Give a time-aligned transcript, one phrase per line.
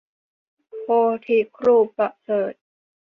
[0.81, 0.85] โพ
[1.25, 2.53] ธิครูประเสริฐ